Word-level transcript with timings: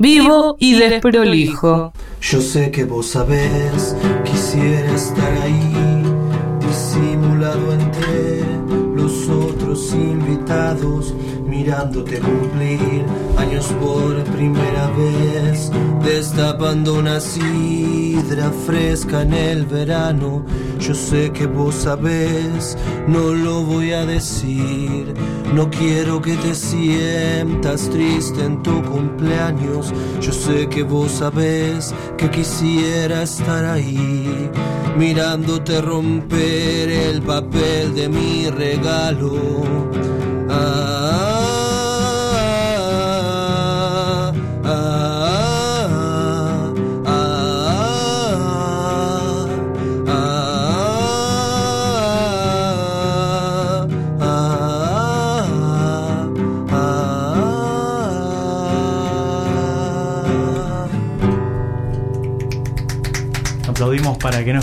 vivo 0.00 0.56
y 0.58 0.74
desprolijo. 0.76 1.92
Yo 2.22 2.40
sé 2.40 2.70
que 2.70 2.84
vos 2.84 3.10
sabés, 3.10 3.94
quisiera 4.24 4.94
estar 4.94 5.32
ahí, 5.42 6.02
disimulado 6.58 7.72
entre 7.74 8.40
los 8.96 9.28
otros 9.28 9.92
invitados, 9.92 11.14
mirándote 11.60 12.18
cumplir 12.20 13.04
años 13.36 13.66
por 13.80 14.24
primera 14.36 14.90
vez, 14.96 15.70
destapando 16.02 16.94
una 16.94 17.20
sidra 17.20 18.50
fresca 18.66 19.20
en 19.22 19.34
el 19.34 19.66
verano. 19.66 20.42
Yo 20.78 20.94
sé 20.94 21.30
que 21.32 21.46
vos 21.46 21.74
sabés, 21.74 22.78
no 23.06 23.34
lo 23.34 23.62
voy 23.62 23.92
a 23.92 24.06
decir, 24.06 25.12
no 25.54 25.68
quiero 25.68 26.22
que 26.22 26.34
te 26.36 26.54
sientas 26.54 27.90
triste 27.90 28.42
en 28.42 28.62
tu 28.62 28.82
cumpleaños. 28.82 29.92
Yo 30.22 30.32
sé 30.32 30.66
que 30.66 30.82
vos 30.82 31.10
sabés 31.12 31.94
que 32.16 32.30
quisiera 32.30 33.22
estar 33.22 33.66
ahí, 33.66 34.50
mirándote 34.96 35.82
romper 35.82 36.88
el 36.88 37.20
papel 37.20 37.94
de 37.94 38.08
mi 38.08 38.48
regalo. 38.48 40.19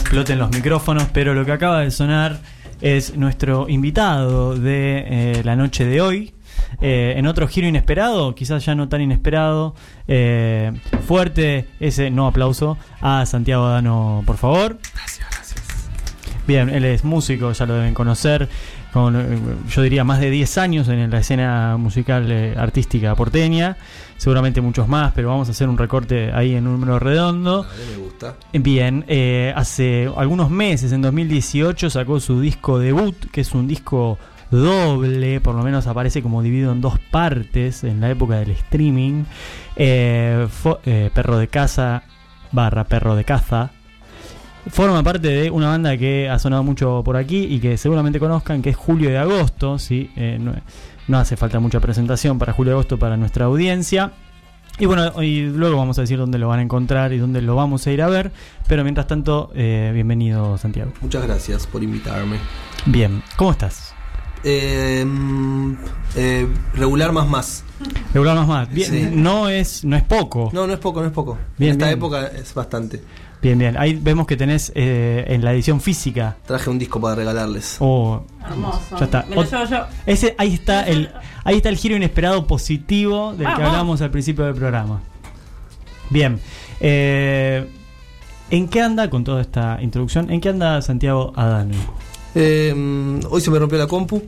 Exploten 0.07 0.39
los 0.39 0.49
micrófonos, 0.51 1.03
pero 1.11 1.33
lo 1.33 1.43
que 1.43 1.51
acaba 1.51 1.81
de 1.81 1.91
sonar 1.91 2.39
es 2.79 3.17
nuestro 3.17 3.67
invitado 3.67 4.55
de 4.55 5.03
eh, 5.05 5.41
la 5.43 5.57
noche 5.57 5.83
de 5.83 5.99
hoy. 5.99 6.33
Eh, 6.79 7.15
en 7.17 7.27
otro 7.27 7.45
giro 7.49 7.67
inesperado, 7.67 8.33
quizás 8.33 8.63
ya 8.65 8.73
no 8.73 8.87
tan 8.87 9.01
inesperado. 9.01 9.75
eh, 10.07 10.71
fuerte 11.05 11.67
ese 11.81 12.09
no 12.09 12.25
aplauso 12.25 12.77
a 13.01 13.25
Santiago 13.25 13.67
Dano, 13.67 14.23
por 14.25 14.37
favor. 14.37 14.77
Bien, 16.47 16.69
él 16.69 16.85
es 16.85 17.03
músico, 17.03 17.51
ya 17.51 17.65
lo 17.65 17.75
deben 17.75 17.93
conocer. 17.93 18.47
Con, 18.93 19.15
eh, 19.15 19.37
yo 19.69 19.81
diría, 19.81 20.03
más 20.03 20.19
de 20.19 20.29
10 20.29 20.57
años 20.57 20.87
en 20.87 21.09
la 21.11 21.19
escena 21.19 21.75
musical 21.77 22.31
eh, 22.31 22.55
artística 22.57 23.13
porteña. 23.15 23.77
Seguramente 24.17 24.61
muchos 24.61 24.87
más, 24.87 25.11
pero 25.13 25.27
vamos 25.27 25.49
a 25.49 25.51
hacer 25.51 25.69
un 25.69 25.77
recorte 25.77 26.31
ahí 26.33 26.55
en 26.55 26.65
un 26.65 26.79
número 26.79 26.97
redondo. 26.97 27.63
Dale, 27.63 27.91
me 27.91 27.97
gusta. 27.97 28.35
Bien, 28.53 29.05
eh, 29.07 29.53
hace 29.55 30.09
algunos 30.15 30.49
meses, 30.49 30.91
en 30.93 31.01
2018, 31.01 31.89
sacó 31.89 32.19
su 32.19 32.39
disco 32.39 32.79
debut, 32.79 33.15
que 33.31 33.41
es 33.41 33.53
un 33.53 33.67
disco 33.67 34.17
doble, 34.51 35.41
por 35.41 35.55
lo 35.55 35.63
menos 35.63 35.87
aparece 35.87 36.21
como 36.21 36.41
dividido 36.41 36.71
en 36.71 36.81
dos 36.81 36.99
partes 37.11 37.83
en 37.83 37.99
la 37.99 38.09
época 38.09 38.37
del 38.37 38.51
streaming. 38.51 39.25
Eh, 39.75 40.47
eh, 40.85 41.11
perro 41.13 41.37
de 41.37 41.47
casa 41.47 42.03
barra 42.51 42.85
perro 42.85 43.15
de 43.15 43.23
caza. 43.23 43.71
Forma 44.69 45.01
parte 45.03 45.27
de 45.27 45.51
una 45.51 45.69
banda 45.69 45.97
que 45.97 46.29
ha 46.29 46.37
sonado 46.39 46.63
mucho 46.63 47.01
por 47.03 47.15
aquí 47.17 47.43
y 47.45 47.59
que 47.59 47.77
seguramente 47.77 48.19
conozcan, 48.19 48.61
que 48.61 48.71
es 48.71 48.75
Julio 48.75 49.09
de 49.09 49.17
Agosto. 49.17 49.79
¿sí? 49.79 50.11
Eh, 50.15 50.37
no, 50.39 50.53
no 51.07 51.17
hace 51.19 51.37
falta 51.37 51.59
mucha 51.59 51.79
presentación 51.79 52.37
para 52.39 52.53
Julio 52.53 52.71
de 52.71 52.75
Agosto 52.75 52.97
para 52.99 53.17
nuestra 53.17 53.45
audiencia. 53.45 54.13
Y 54.79 54.85
bueno, 54.85 55.23
y 55.23 55.41
luego 55.41 55.77
vamos 55.77 55.97
a 55.97 56.01
decir 56.01 56.17
dónde 56.19 56.37
lo 56.37 56.47
van 56.49 56.59
a 56.59 56.61
encontrar 56.61 57.11
y 57.13 57.17
dónde 57.17 57.41
lo 57.41 57.55
vamos 57.55 57.87
a 57.87 57.91
ir 57.91 58.01
a 58.01 58.07
ver. 58.07 58.31
Pero 58.67 58.83
mientras 58.83 59.07
tanto, 59.07 59.51
eh, 59.55 59.91
bienvenido 59.93 60.57
Santiago. 60.57 60.91
Muchas 61.01 61.23
gracias 61.25 61.65
por 61.65 61.81
invitarme. 61.83 62.37
Bien, 62.85 63.23
¿cómo 63.37 63.51
estás? 63.51 63.95
Eh, 64.43 65.03
mm, 65.03 65.73
eh, 66.15 66.47
regular 66.75 67.11
más 67.11 67.27
más. 67.27 67.63
Regular 68.13 68.35
más 68.35 68.47
más. 68.47 68.69
Bien, 68.71 68.91
Sí. 68.91 69.09
no 69.13 69.49
es 69.49 69.83
no 69.83 69.95
es 69.95 70.03
poco. 70.03 70.51
No, 70.53 70.67
no 70.67 70.73
es 70.73 70.79
poco, 70.79 71.01
no 71.01 71.07
es 71.07 71.13
poco. 71.13 71.37
Bien, 71.57 71.71
en 71.71 71.77
esta 71.77 71.85
bien. 71.87 71.97
época 71.97 72.27
es 72.27 72.53
bastante. 72.53 73.01
Bien, 73.41 73.57
bien. 73.59 73.77
Ahí 73.77 73.93
vemos 73.93 74.25
que 74.25 74.35
tenés 74.35 74.71
eh, 74.75 75.23
en 75.27 75.43
la 75.45 75.53
edición 75.53 75.79
física. 75.79 76.37
Traje 76.47 76.69
un 76.69 76.79
disco 76.79 76.99
para 76.99 77.15
regalarles. 77.15 77.77
Oh, 77.79 78.23
Hermoso. 78.43 78.97
ya 78.97 79.05
está. 79.05 79.25
Me 79.29 79.35
lo 79.35 79.43
Ot- 79.43 79.51
llevo 79.51 79.65
yo. 79.65 79.85
Ese, 80.05 80.35
ahí 80.37 80.53
está 80.55 80.83
el 80.87 81.11
ahí 81.43 81.57
está 81.57 81.69
el 81.69 81.77
giro 81.77 81.95
inesperado 81.95 82.47
positivo 82.47 83.29
del 83.31 83.39
que 83.47 83.53
Vamos. 83.53 83.67
hablamos 83.67 84.01
al 84.01 84.09
principio 84.11 84.43
del 84.45 84.55
programa. 84.55 85.01
Bien. 86.09 86.39
eh, 86.79 87.67
¿En 88.49 88.69
qué 88.69 88.81
anda, 88.81 89.09
con 89.09 89.23
toda 89.25 89.41
esta 89.41 89.77
introducción, 89.81 90.31
en 90.31 90.39
qué 90.39 90.47
anda 90.49 90.81
Santiago 90.81 91.33
Adano? 91.35 91.75
Eh, 92.33 93.19
hoy 93.29 93.41
se 93.41 93.51
me 93.51 93.59
rompió 93.59 93.77
la 93.77 93.87
compu. 93.87 94.23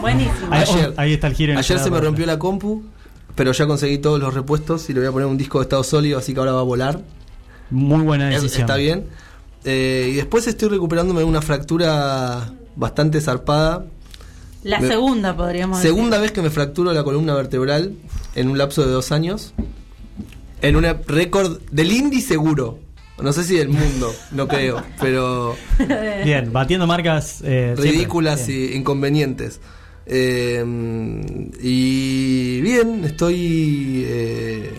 Buenísimo. 0.00 0.36
Ahí, 0.50 0.62
Ayer. 0.62 0.94
oh, 0.96 1.00
ahí 1.00 1.12
está 1.14 1.26
el 1.26 1.34
giro 1.34 1.52
Ayer 1.52 1.56
inesperado. 1.58 1.84
se 1.84 1.90
me 1.90 2.00
rompió 2.00 2.24
la 2.24 2.38
compu, 2.38 2.84
pero 3.34 3.50
ya 3.52 3.66
conseguí 3.66 3.98
todos 3.98 4.20
los 4.20 4.32
repuestos 4.32 4.88
y 4.90 4.94
le 4.94 5.00
voy 5.00 5.08
a 5.08 5.12
poner 5.12 5.26
un 5.26 5.36
disco 5.36 5.58
de 5.58 5.64
estado 5.64 5.82
sólido, 5.82 6.18
así 6.18 6.32
que 6.34 6.38
ahora 6.40 6.52
va 6.52 6.60
a 6.60 6.64
volar. 6.64 7.00
Muy 7.70 8.02
buena 8.02 8.28
decisión. 8.28 8.62
Está 8.62 8.76
bien. 8.76 9.04
Eh, 9.64 10.10
y 10.12 10.16
después 10.16 10.46
estoy 10.46 10.68
recuperándome 10.68 11.20
de 11.20 11.26
una 11.26 11.42
fractura 11.42 12.52
bastante 12.76 13.20
zarpada. 13.20 13.84
La 14.62 14.80
Me- 14.80 14.88
segunda 14.88 15.36
podríamos 15.36 15.80
Segunda 15.80 16.18
vez 16.18 16.32
que 16.32 16.42
me 16.42 16.50
fracturo 16.50 16.92
la 16.92 17.04
columna 17.04 17.34
vertebral 17.34 17.94
en 18.34 18.48
un 18.48 18.58
lapso 18.58 18.84
de 18.84 18.92
dos 18.92 19.12
años. 19.12 19.52
En 20.62 20.76
un 20.76 20.84
récord 21.06 21.60
del 21.70 21.92
Indy 21.92 22.20
seguro. 22.20 22.78
No 23.22 23.32
sé 23.32 23.42
si 23.44 23.56
del 23.56 23.68
mundo, 23.68 24.14
no 24.30 24.46
creo, 24.46 24.82
pero 25.00 25.56
decir. 25.76 26.24
Bien, 26.24 26.52
batiendo 26.52 26.86
marcas 26.86 27.40
eh, 27.44 27.74
ridículas 27.76 28.48
y 28.48 28.74
inconvenientes. 28.74 29.60
Eh, 30.06 30.64
y 31.60 32.60
bien, 32.60 33.04
estoy 33.04 34.04
eh, 34.06 34.70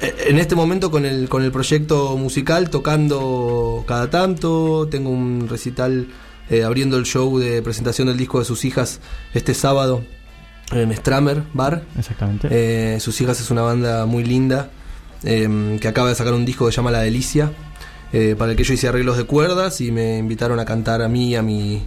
en 0.00 0.38
este 0.38 0.54
momento 0.54 0.90
con 0.90 1.04
el, 1.04 1.28
con 1.28 1.42
el 1.42 1.52
proyecto 1.52 2.16
musical 2.16 2.70
tocando 2.70 3.84
cada 3.86 4.10
tanto. 4.10 4.88
Tengo 4.90 5.10
un 5.10 5.46
recital 5.48 6.08
eh, 6.48 6.64
abriendo 6.64 6.96
el 6.96 7.04
show 7.04 7.38
de 7.38 7.62
presentación 7.62 8.08
del 8.08 8.16
disco 8.16 8.38
de 8.38 8.44
sus 8.44 8.64
hijas 8.64 9.00
este 9.34 9.54
sábado 9.54 10.02
en 10.72 10.94
Stramer 10.94 11.42
Bar. 11.52 11.82
Exactamente. 11.98 12.48
Eh, 12.50 13.00
sus 13.00 13.20
hijas 13.20 13.40
es 13.40 13.50
una 13.50 13.62
banda 13.62 14.06
muy 14.06 14.24
linda 14.24 14.70
eh, 15.22 15.78
que 15.80 15.88
acaba 15.88 16.08
de 16.08 16.14
sacar 16.14 16.32
un 16.32 16.44
disco 16.44 16.66
que 16.66 16.72
se 16.72 16.76
llama 16.76 16.90
La 16.90 17.00
Delicia, 17.00 17.52
eh, 18.12 18.34
para 18.38 18.52
el 18.52 18.56
que 18.56 18.64
yo 18.64 18.74
hice 18.74 18.88
arreglos 18.88 19.16
de 19.16 19.24
cuerdas 19.24 19.80
y 19.80 19.92
me 19.92 20.18
invitaron 20.18 20.58
a 20.60 20.64
cantar 20.64 21.02
a 21.02 21.08
mí 21.08 21.30
y 21.30 21.34
a 21.36 21.42
mi 21.42 21.86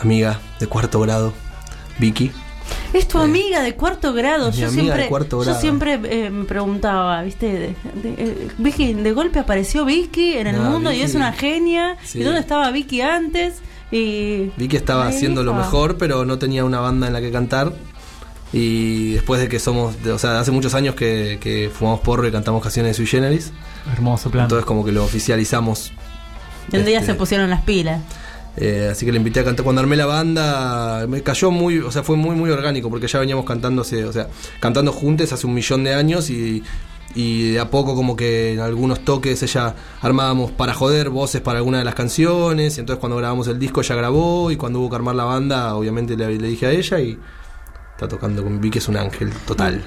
amiga 0.00 0.40
de 0.58 0.66
cuarto 0.66 1.00
grado, 1.00 1.34
Vicky. 1.98 2.32
Es 2.92 3.06
tu 3.08 3.18
amiga 3.18 3.62
de 3.62 3.74
cuarto 3.74 4.12
grado. 4.12 4.50
Yo 4.50 4.66
amiga 4.68 4.82
siempre, 4.82 5.02
de 5.04 5.08
cuarto 5.08 5.44
yo 5.44 5.54
siempre 5.54 6.00
eh, 6.04 6.30
me 6.30 6.44
preguntaba, 6.44 7.22
¿viste? 7.22 7.46
De, 7.46 7.58
de- 8.02 8.14
eh, 8.18 8.48
Vicky, 8.58 8.94
de 8.94 9.12
golpe 9.12 9.38
apareció 9.38 9.84
Vicky 9.84 10.34
en 10.34 10.48
el 10.48 10.56
No, 10.56 10.70
mundo 10.70 10.90
y 10.92 11.00
es 11.02 11.14
una 11.14 11.32
genia. 11.32 11.96
Sí. 12.04 12.20
¿Y 12.20 12.22
dónde 12.24 12.40
estaba 12.40 12.70
Vicky 12.70 13.00
antes? 13.00 13.54
Y 13.92 14.50
Vicky 14.56 14.76
estaba 14.76 15.06
haciendo 15.08 15.42
lo 15.42 15.54
mejor, 15.54 15.98
pero 15.98 16.24
no 16.24 16.38
tenía 16.38 16.64
una 16.64 16.80
banda 16.80 17.06
en 17.06 17.12
la 17.12 17.20
que 17.20 17.30
cantar. 17.30 17.72
Y 18.52 19.12
después 19.12 19.40
de 19.40 19.48
que 19.48 19.60
somos, 19.60 20.02
de- 20.02 20.10
o 20.12 20.18
sea, 20.18 20.40
hace 20.40 20.50
muchos 20.50 20.74
años 20.74 20.96
que, 20.96 21.38
que 21.40 21.70
fumamos 21.72 22.00
porro 22.00 22.26
y 22.26 22.32
cantamos 22.32 22.62
canciones 22.62 22.90
de 22.90 22.94
Sui 22.94 23.06
Generis, 23.06 23.52
Hermoso 23.92 24.30
plan. 24.30 24.44
entonces 24.44 24.64
como 24.66 24.84
que 24.84 24.90
lo 24.90 25.04
oficializamos. 25.04 25.92
un 26.72 26.84
día 26.84 26.98
Este, 26.98 27.12
se 27.12 27.14
pusieron 27.18 27.48
las 27.50 27.62
pilas. 27.62 28.00
Eh, 28.56 28.88
así 28.90 29.06
que 29.06 29.12
le 29.12 29.18
invité 29.18 29.40
a 29.40 29.44
cantar. 29.44 29.64
Cuando 29.64 29.80
armé 29.80 29.96
la 29.96 30.06
banda, 30.06 31.06
me 31.06 31.22
cayó 31.22 31.50
muy, 31.50 31.78
o 31.78 31.90
sea, 31.90 32.02
fue 32.02 32.16
muy, 32.16 32.34
muy 32.34 32.50
orgánico, 32.50 32.90
porque 32.90 33.06
ya 33.06 33.18
veníamos 33.18 33.44
cantando 33.44 33.82
o 33.82 33.84
sea, 33.84 34.28
cantando 34.60 34.92
juntos 34.92 35.32
hace 35.32 35.46
un 35.46 35.54
millón 35.54 35.84
de 35.84 35.94
años 35.94 36.30
y, 36.30 36.62
y 37.14 37.52
de 37.52 37.60
a 37.60 37.70
poco 37.70 37.94
como 37.94 38.16
que 38.16 38.52
en 38.52 38.60
algunos 38.60 39.04
toques 39.04 39.42
ella 39.42 39.74
armábamos 40.00 40.50
para 40.50 40.74
joder 40.74 41.10
voces 41.10 41.40
para 41.40 41.58
alguna 41.58 41.78
de 41.78 41.84
las 41.84 41.94
canciones, 41.94 42.76
y 42.76 42.80
entonces 42.80 43.00
cuando 43.00 43.16
grabamos 43.16 43.48
el 43.48 43.58
disco 43.58 43.80
ella 43.80 43.94
grabó 43.94 44.50
y 44.50 44.56
cuando 44.56 44.80
hubo 44.80 44.90
que 44.90 44.96
armar 44.96 45.14
la 45.14 45.24
banda, 45.24 45.74
obviamente 45.74 46.16
le, 46.16 46.36
le 46.36 46.48
dije 46.48 46.66
a 46.66 46.70
ella 46.70 47.00
y 47.00 47.18
está 47.92 48.08
tocando 48.08 48.42
con 48.42 48.60
Vicky, 48.60 48.78
es 48.78 48.88
un 48.88 48.96
ángel 48.96 49.30
total. 49.46 49.82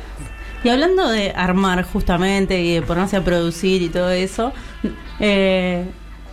Y 0.63 0.69
hablando 0.69 1.09
de 1.09 1.31
armar 1.31 1.83
justamente 1.83 2.61
y 2.61 2.75
de 2.75 2.81
ponerse 2.81 3.17
a 3.17 3.23
producir 3.23 3.81
y 3.81 3.89
todo 3.89 4.09
eso, 4.11 4.53
eh, 5.19 5.85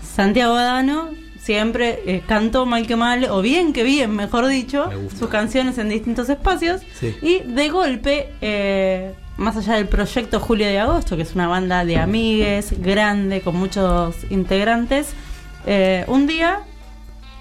Santiago 0.03 0.55
Adano 0.55 1.09
siempre 1.51 2.01
eh, 2.07 2.23
cantó 2.29 2.65
mal 2.65 2.87
que 2.87 2.95
mal, 2.95 3.25
o 3.25 3.43
bien 3.43 3.73
que 3.73 3.83
bien, 3.83 4.15
mejor 4.15 4.47
dicho, 4.47 4.89
sus 5.19 5.29
canciones 5.29 5.79
en 5.79 5.89
distintos 5.89 6.29
espacios. 6.29 6.81
Sí. 6.95 7.17
Y 7.23 7.41
de 7.41 7.69
golpe, 7.71 8.29
eh, 8.41 9.15
más 9.37 9.57
allá 9.57 9.75
del 9.75 9.89
proyecto 9.89 10.39
Julio 10.39 10.69
de 10.69 10.79
Agosto, 10.79 11.17
que 11.17 11.23
es 11.23 11.35
una 11.35 11.49
banda 11.49 11.85
de 11.85 11.97
amigues 11.97 12.81
grande, 12.81 13.41
con 13.41 13.57
muchos 13.57 14.15
integrantes, 14.31 15.09
eh, 15.67 16.05
un 16.07 16.29
día 16.29 16.61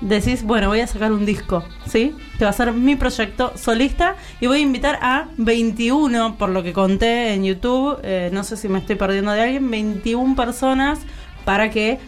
decís, 0.02 0.42
bueno, 0.42 0.70
voy 0.70 0.80
a 0.80 0.88
sacar 0.88 1.12
un 1.12 1.24
disco, 1.24 1.64
¿sí? 1.86 2.16
Que 2.40 2.46
va 2.46 2.50
a 2.50 2.54
ser 2.54 2.74
mi 2.74 2.96
proyecto 2.96 3.54
solista 3.58 4.16
y 4.42 4.48
voy 4.48 4.58
a 4.58 4.62
invitar 4.62 4.98
a 5.04 5.28
21, 5.38 6.36
por 6.36 6.50
lo 6.50 6.64
que 6.64 6.74
conté 6.74 7.36
en 7.36 7.44
YouTube, 7.44 8.00
eh, 8.02 8.32
no 8.34 8.44
sé 8.44 8.58
si 8.58 8.70
me 8.70 8.80
estoy 8.80 8.96
perdiendo 8.96 9.32
de 9.34 9.42
alguien, 9.42 9.70
21 9.70 10.36
personas 10.36 10.98
para 11.46 11.70
que 11.70 12.00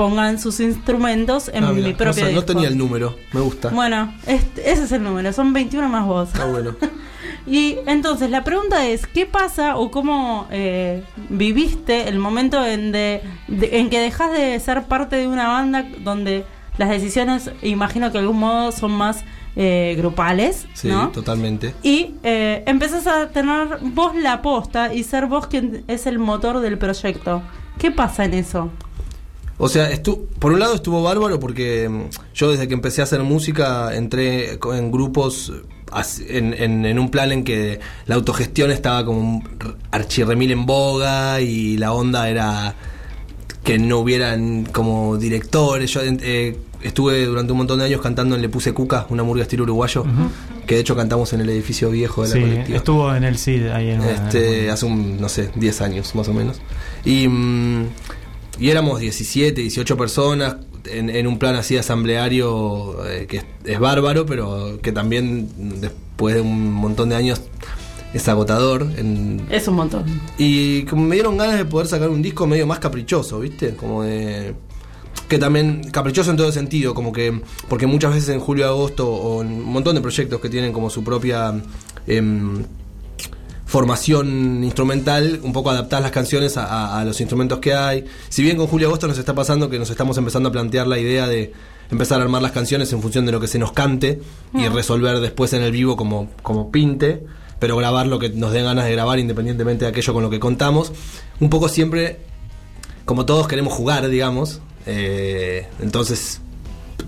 pongan 0.00 0.38
sus 0.38 0.60
instrumentos 0.60 1.50
en 1.52 1.62
Ah, 1.62 1.72
mi 1.72 1.92
propio 1.92 2.32
no, 2.32 2.42
tenía 2.42 2.68
el 2.68 2.78
número, 2.78 3.16
me 3.34 3.40
gusta. 3.42 3.68
Bueno, 3.68 4.14
este- 4.26 4.72
ese 4.72 4.84
es 4.84 4.92
el 4.92 5.02
número, 5.02 5.30
son 5.34 5.52
21 5.52 5.90
más 5.90 6.06
vos. 6.06 6.30
Está 6.32 6.46
bueno. 6.46 6.74
Y 7.46 7.76
entonces 7.86 8.30
la 8.30 8.42
pregunta 8.42 8.86
es, 8.86 9.06
¿qué 9.06 9.26
pasa 9.26 9.76
o 9.76 9.90
cómo 9.90 10.46
eh, 10.50 11.02
viviste 11.28 12.08
el 12.08 12.18
momento 12.18 12.64
en, 12.64 12.92
de, 12.92 13.20
de- 13.48 13.78
en 13.78 13.90
que 13.90 13.98
dejas 14.00 14.32
de 14.32 14.58
ser 14.60 14.84
parte 14.84 15.16
de 15.16 15.26
una 15.28 15.48
banda 15.48 15.84
donde 16.02 16.44
las 16.78 16.88
decisiones, 16.88 17.50
imagino 17.62 18.06
que 18.06 18.12
de 18.14 18.18
algún 18.20 18.38
modo 18.38 18.72
son 18.72 18.92
más 18.92 19.22
eh, 19.56 19.94
grupales, 19.98 20.66
Sí, 20.72 20.88
¿no? 20.88 21.08
totalmente. 21.10 21.74
Y 21.82 22.14
eh, 22.22 22.62
empezás 22.66 23.06
a 23.06 23.28
tener 23.28 23.78
vos 23.82 24.14
la 24.16 24.40
posta 24.40 24.94
y 24.94 25.02
ser 25.02 25.26
vos 25.26 25.46
quien 25.46 25.84
es 25.88 26.06
el 26.06 26.18
motor 26.18 26.60
del 26.60 26.78
proyecto. 26.78 27.42
¿Qué 27.78 27.90
pasa 27.90 28.24
en 28.24 28.32
eso? 28.34 28.70
O 29.62 29.68
sea, 29.68 29.90
estu 29.90 30.26
por 30.38 30.52
un 30.52 30.58
lado 30.58 30.74
estuvo 30.74 31.02
bárbaro 31.02 31.38
porque 31.38 31.88
mm, 31.88 32.02
yo 32.34 32.50
desde 32.50 32.66
que 32.66 32.74
empecé 32.74 33.02
a 33.02 33.04
hacer 33.04 33.22
música 33.22 33.94
entré 33.94 34.54
en 34.74 34.90
grupos 34.90 35.52
as- 35.92 36.20
en, 36.26 36.54
en- 36.54 36.86
en 36.86 36.98
un 36.98 37.10
plan 37.10 37.30
en 37.30 37.44
que 37.44 37.78
la 38.06 38.14
autogestión 38.14 38.70
estaba 38.70 39.04
como 39.04 39.42
archirremil 39.90 40.50
en 40.52 40.64
boga 40.66 41.40
y 41.42 41.76
la 41.76 41.92
onda 41.92 42.28
era 42.30 42.74
que 43.62 43.78
no 43.78 43.98
hubieran 43.98 44.64
como 44.64 45.18
directores. 45.18 45.90
Yo 45.92 46.00
eh, 46.04 46.56
estuve 46.82 47.26
durante 47.26 47.52
un 47.52 47.58
montón 47.58 47.78
de 47.80 47.84
años 47.84 48.00
cantando 48.00 48.34
en 48.36 48.40
Le 48.40 48.48
Puse 48.48 48.72
Cuca, 48.72 49.06
una 49.10 49.22
murga 49.22 49.42
estilo 49.42 49.64
uruguayo, 49.64 50.04
que 50.66 50.76
de 50.76 50.80
hecho 50.80 50.96
cantamos 50.96 51.34
en 51.34 51.42
el 51.42 51.50
edificio 51.50 51.90
viejo 51.90 52.22
de 52.22 52.28
la 52.30 52.34
Sí, 52.34 52.40
colectiva. 52.40 52.78
estuvo 52.78 53.14
en 53.14 53.24
el 53.24 53.36
CID 53.36 53.66
ahí 53.68 53.90
en 53.90 54.00
Este, 54.02 54.70
hace 54.70 54.86
un, 54.86 55.20
no 55.20 55.28
sé, 55.28 55.50
10 55.54 55.80
años 55.82 56.14
más 56.14 56.28
o 56.28 56.32
menos. 56.32 56.58
Y, 57.04 57.28
mm, 57.28 57.86
y 58.60 58.70
éramos 58.70 59.00
17, 59.00 59.60
18 59.62 59.96
personas 59.96 60.56
en, 60.84 61.10
en 61.10 61.26
un 61.26 61.38
plan 61.38 61.56
así 61.56 61.76
asambleario 61.76 63.04
eh, 63.06 63.26
que 63.28 63.38
es, 63.38 63.44
es 63.64 63.78
bárbaro, 63.80 64.26
pero 64.26 64.78
que 64.82 64.92
también 64.92 65.48
después 65.80 66.34
de 66.34 66.40
un 66.42 66.72
montón 66.72 67.08
de 67.08 67.16
años 67.16 67.40
es 68.14 68.28
agotador. 68.28 68.82
en- 68.96 69.46
Es 69.50 69.66
un 69.68 69.74
montón. 69.76 70.04
y 70.38 70.82
como 70.84 71.02
me 71.04 71.14
dieron 71.16 71.36
ganas 71.36 71.56
de 71.58 71.64
poder 71.64 71.86
sacar 71.86 72.10
un 72.10 72.22
disco 72.22 72.46
medio 72.46 72.66
más 72.66 72.78
caprichoso, 72.78 73.40
¿viste? 73.40 73.74
Como 73.76 74.02
de. 74.02 74.54
Que 75.28 75.38
también, 75.38 75.82
caprichoso 75.92 76.30
en 76.32 76.36
todo 76.36 76.50
sentido, 76.50 76.92
como 76.92 77.12
que. 77.12 77.40
Porque 77.68 77.86
muchas 77.86 78.12
veces 78.14 78.30
en 78.30 78.40
julio, 78.40 78.66
agosto, 78.66 79.08
o 79.08 79.42
en 79.42 79.48
un 79.52 79.64
montón 79.72 79.94
de 79.94 80.00
proyectos 80.00 80.40
que 80.40 80.48
tienen 80.48 80.72
como 80.72 80.90
su 80.90 81.04
propia. 81.04 81.54
em, 82.08 82.64
formación 83.70 84.64
instrumental, 84.64 85.38
un 85.44 85.52
poco 85.52 85.70
adaptar 85.70 86.02
las 86.02 86.10
canciones 86.10 86.56
a, 86.56 86.64
a- 86.66 87.00
a 87.00 87.04
los 87.04 87.20
instrumentos 87.20 87.60
que 87.60 87.72
hay. 87.72 88.04
Si 88.28 88.42
bien 88.42 88.56
con 88.56 88.66
Julio 88.66 88.88
Agosto 88.88 89.06
nos 89.06 89.16
está 89.16 89.32
pasando 89.32 89.70
que 89.70 89.78
nos 89.78 89.88
estamos 89.90 90.18
empezando 90.18 90.48
a 90.48 90.52
plantear 90.52 90.88
la 90.88 90.98
idea 90.98 91.28
de 91.28 91.52
empezar 91.90 92.20
a 92.20 92.24
armar 92.24 92.42
las 92.42 92.50
canciones 92.50 92.92
en 92.92 93.00
función 93.00 93.26
de 93.26 93.32
lo 93.32 93.38
que 93.40 93.46
se 93.46 93.58
nos 93.60 93.70
cante 93.72 94.20
y 94.54 94.66
resolver 94.68 95.20
después 95.20 95.52
en 95.52 95.62
el 95.62 95.70
vivo 95.70 95.96
como, 95.96 96.28
como 96.42 96.70
pinte, 96.72 97.24
pero 97.60 97.76
grabar 97.76 98.08
lo 98.08 98.18
que 98.18 98.30
nos 98.30 98.50
dé 98.52 98.62
ganas 98.64 98.84
de 98.86 98.92
grabar 98.92 99.20
independientemente 99.20 99.84
de 99.84 99.90
aquello 99.92 100.12
con 100.14 100.22
lo 100.24 100.30
que 100.30 100.40
contamos. 100.40 100.92
Un 101.38 101.48
poco 101.48 101.68
siempre, 101.68 102.18
como 103.04 103.24
todos 103.24 103.46
queremos 103.46 103.72
jugar, 103.72 104.08
digamos, 104.08 104.60
eh, 104.86 105.68
entonces 105.80 106.40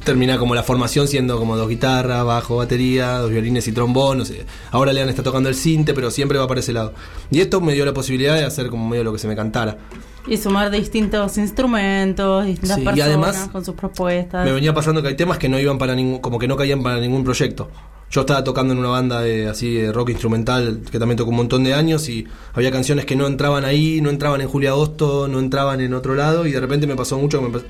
termina 0.05 0.39
como 0.39 0.55
la 0.55 0.63
formación 0.63 1.09
siendo 1.09 1.39
como 1.39 1.57
dos 1.57 1.69
guitarras, 1.69 2.25
bajo, 2.25 2.57
batería, 2.57 3.19
dos 3.19 3.31
violines 3.31 3.67
y 3.69 3.73
trombón. 3.73 4.19
no 4.19 4.25
sé. 4.25 4.45
Ahora 4.71 4.93
Lean 4.93 5.09
está 5.09 5.23
tocando 5.23 5.49
el 5.49 5.55
cinte, 5.55 5.95
pero 5.95 6.11
siempre 6.11 6.39
va 6.39 6.47
para 6.47 6.61
ese 6.61 6.73
lado. 6.73 6.93
Y 7.31 7.41
esto 7.41 7.61
me 7.61 7.75
dio 7.75 7.85
la 7.85 7.95
posibilidad 7.95 8.37
de 8.37 8.45
hacer 8.45 8.69
como 8.69 8.89
medio 8.89 9.05
lo 9.05 9.13
que 9.13 9.19
se 9.19 9.29
me 9.29 9.37
cantara. 9.37 9.79
Y 10.27 10.37
sumar 10.37 10.71
distintos 10.71 11.37
instrumentos, 11.37 12.47
distintas 12.47 12.77
Sí, 12.77 12.83
y 12.83 12.85
personas 12.85 13.09
además, 13.09 13.49
con 13.51 13.65
sus 13.65 13.75
propuestas. 13.75 14.45
Me 14.45 14.53
venía 14.53 14.73
pasando 14.73 15.03
que 15.03 15.09
hay 15.09 15.17
temas 15.17 15.39
que 15.39 15.49
no 15.49 15.59
iban 15.59 15.79
para 15.79 15.95
ningún, 15.95 16.21
como 16.21 16.39
que 16.39 16.47
no 16.47 16.57
caían 16.57 16.83
para 16.83 17.01
ningún 17.01 17.25
proyecto. 17.25 17.71
Yo 18.11 18.21
estaba 18.21 18.45
tocando 18.45 18.75
en 18.75 18.79
una 18.79 18.91
banda 18.91 19.21
de 19.23 19.49
así 19.49 19.73
de 19.75 19.91
rock 19.91 20.11
instrumental 20.11 20.83
que 20.91 20.99
también 20.99 21.17
tocó 21.17 21.31
un 21.31 21.37
montón 21.37 21.65
de 21.65 21.73
años 21.75 22.09
y 22.11 22.27
había 22.53 22.71
canciones 22.71 23.07
que 23.07 23.17
no 23.17 23.27
entraban 23.27 23.65
ahí, 23.65 24.01
no 24.03 24.11
entraban 24.11 24.43
en 24.43 24.49
julio 24.49 24.71
agosto, 24.71 25.29
no 25.29 25.39
entraban 25.39 25.81
en 25.81 25.95
otro 25.95 26.15
lado 26.15 26.47
y 26.47 26.53
de 26.53 26.61
repente 26.61 26.87
me 26.87 26.95
pasó 26.95 27.19
mucho 27.19 27.41
que 27.41 27.49
me 27.49 27.61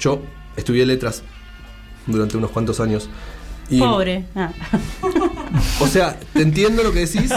yo 0.00 0.20
estudié 0.56 0.84
letras 0.84 1.22
durante 2.06 2.36
unos 2.36 2.50
cuantos 2.50 2.80
años. 2.80 3.08
Y, 3.70 3.78
Pobre. 3.78 4.24
Ah. 4.34 4.50
O 5.80 5.86
sea, 5.86 6.18
te 6.32 6.42
entiendo 6.42 6.82
lo 6.82 6.92
que 6.92 7.00
decís, 7.00 7.32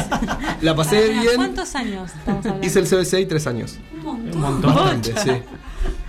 la 0.61 0.75
pasé 0.75 1.09
bien, 1.09 1.35
¿Cuántos 1.35 1.75
años 1.75 2.11
estamos 2.17 2.45
hablando? 2.45 2.65
hice 2.67 2.79
el 2.79 2.87
CBC 2.87 3.19
y 3.21 3.25
tres 3.25 3.47
años. 3.47 3.77
Un 4.03 4.39
montón. 4.39 4.73
Bastante, 4.75 5.13
sí. 5.17 5.31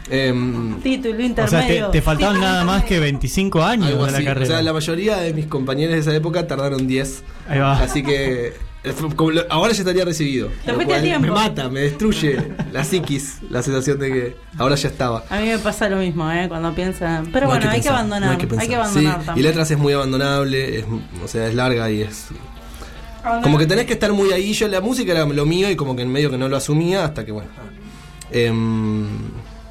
Em, 0.08 0.80
Título 0.82 1.14
O 1.14 1.18
sea, 1.18 1.60
intermedio. 1.62 1.86
te, 1.86 1.92
te 1.98 2.02
faltaban 2.02 2.40
nada 2.40 2.64
más 2.64 2.84
que 2.84 3.00
25 3.00 3.62
años 3.62 3.88
de 3.90 3.96
la 3.96 4.06
así. 4.06 4.22
O 4.22 4.24
carrera. 4.24 4.46
sea, 4.46 4.62
la 4.62 4.72
mayoría 4.72 5.16
de 5.18 5.32
mis 5.34 5.46
compañeros 5.46 5.94
de 5.94 6.00
esa 6.00 6.14
época 6.14 6.46
tardaron 6.46 6.86
10. 6.86 7.22
Ahí 7.48 7.58
va. 7.58 7.78
Así 7.82 8.02
que 8.02 8.54
ahora 9.48 9.72
ya 9.72 9.78
estaría 9.80 10.04
recibido. 10.04 10.50
Lo 10.66 10.74
cual 10.84 11.02
tiempo. 11.02 11.26
Me 11.28 11.32
mata, 11.32 11.68
me 11.68 11.80
destruye 11.80 12.36
la 12.72 12.84
psiquis, 12.84 13.38
la 13.50 13.62
sensación 13.62 13.98
de 13.98 14.12
que 14.12 14.36
ahora 14.58 14.74
ya 14.76 14.88
estaba. 14.88 15.24
A 15.30 15.40
mí 15.40 15.48
me 15.48 15.58
pasa 15.58 15.88
lo 15.88 15.96
mismo, 15.96 16.30
¿eh? 16.30 16.46
Cuando 16.48 16.74
piensan. 16.74 17.26
Pero 17.32 17.46
No 17.46 17.52
bueno, 17.52 17.70
hay 17.70 17.80
que, 17.80 17.84
pensar, 17.84 17.92
abandonar. 17.94 18.22
no 18.22 18.30
hay, 18.32 18.38
que 18.38 18.46
pensar. 18.46 18.74
abandonar 18.74 19.20
Sí, 19.20 19.26
también. 19.26 19.44
Y 19.44 19.48
letras 19.48 19.70
es 19.70 19.78
muy 19.78 19.92
abandonable, 19.92 20.78
es, 20.78 20.84
o 21.24 21.28
sea, 21.28 21.46
es 21.48 21.54
larga 21.54 21.90
y 21.90 22.02
es. 22.02 22.28
Como 23.42 23.58
que 23.58 23.66
tenés 23.66 23.86
que 23.86 23.94
estar 23.94 24.12
muy 24.12 24.30
ahí. 24.32 24.52
Yo 24.52 24.68
la 24.68 24.80
música 24.80 25.12
era 25.12 25.26
lo 25.26 25.46
mío 25.46 25.68
y 25.70 25.76
como 25.76 25.96
que 25.96 26.02
en 26.02 26.12
medio 26.12 26.30
que 26.30 26.38
no 26.38 26.48
lo 26.48 26.56
asumía 26.56 27.04
hasta 27.04 27.24
que, 27.24 27.32
bueno. 27.32 27.48
Em, 28.30 29.06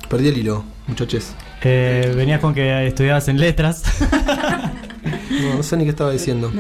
perdí 0.10 0.28
el 0.30 0.38
hilo, 0.38 0.66
muchachos. 0.88 1.32
Eh, 1.64 2.14
venías 2.16 2.40
con 2.42 2.54
que 2.54 2.88
estudiabas 2.88 3.28
en 3.28 3.40
letras. 3.40 3.84
No, 5.30 5.56
no 5.58 5.64
sé 5.64 5.78
ni 5.78 5.84
qué 5.84 5.90
estaba 5.92 6.12
diciendo. 6.12 6.52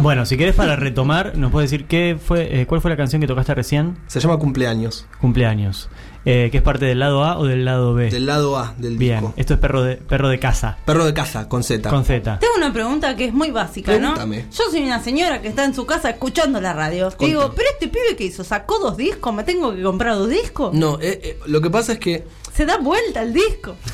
Bueno, 0.00 0.26
si 0.26 0.36
querés 0.36 0.54
para 0.54 0.76
retomar, 0.76 1.36
nos 1.36 1.50
puedes 1.52 1.70
decir 1.70 1.86
qué 1.86 2.16
fue, 2.22 2.60
eh, 2.62 2.66
cuál 2.66 2.80
fue 2.80 2.90
la 2.90 2.96
canción 2.96 3.20
que 3.20 3.26
tocaste 3.26 3.54
recién, 3.54 3.98
Se 4.06 4.20
llama 4.20 4.38
Cumpleaños. 4.38 5.06
cumpleaños, 5.20 5.88
eh, 6.24 6.48
que 6.50 6.58
es 6.58 6.62
parte 6.62 6.84
del 6.86 6.98
lado 6.98 7.24
A 7.24 7.38
o 7.38 7.44
del 7.44 7.64
lado 7.64 7.94
B. 7.94 8.10
Del 8.10 8.26
lado 8.26 8.58
A 8.58 8.74
del 8.78 8.96
Bien, 8.98 9.20
disco. 9.20 9.34
esto 9.36 9.54
es 9.54 9.60
perro 9.60 9.82
de 9.82 9.96
perro 9.96 10.28
de 10.28 10.38
casa 10.38 10.78
Perro 10.84 11.04
de 11.04 11.14
casa, 11.14 11.48
con 11.48 11.62
Z. 11.62 11.88
con 11.90 12.04
Z. 12.04 12.38
Tengo 12.38 12.54
una 12.56 12.72
pregunta 12.72 13.14
que 13.16 13.26
es 13.26 13.32
muy 13.34 13.50
básica, 13.50 13.92
¿no? 13.92 14.14
Pregúntame. 14.14 14.46
Yo 14.50 14.64
soy 14.70 14.82
una 14.82 15.02
señora 15.02 15.40
que 15.42 15.48
está 15.48 15.64
en 15.64 15.74
su 15.74 15.84
casa 15.86 16.10
escuchando 16.10 16.60
la 16.60 16.72
radio. 16.72 17.10
Y 17.20 17.26
Digo, 17.26 17.40
Contame. 17.42 17.56
pero 17.56 17.68
este 17.72 17.88
pibe 17.88 18.16
que 18.16 18.24
hizo, 18.24 18.42
sacó 18.44 18.78
dos 18.78 18.96
discos, 18.96 19.34
¿me 19.34 19.44
tengo 19.44 19.74
que 19.74 19.82
comprar 19.82 20.14
dos 20.16 20.28
discos? 20.28 20.74
No, 20.74 20.98
eh, 21.00 21.20
eh, 21.22 21.38
lo 21.46 21.60
que 21.60 21.70
pasa 21.70 21.92
es 21.92 21.98
que. 21.98 22.24
Se 22.54 22.66
da 22.66 22.78
vuelta 22.78 23.22
el 23.22 23.32
disco. 23.32 23.76